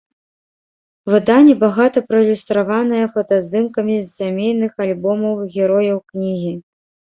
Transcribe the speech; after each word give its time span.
Выданне 1.15 1.53
багата 1.63 1.99
праілюстраваная 2.09 3.03
фотаздымкамі 3.19 3.95
з 4.01 4.07
сямейных 4.17 4.83
альбомаў 4.89 5.47
герояў 5.53 6.03
кнігі. 6.11 6.53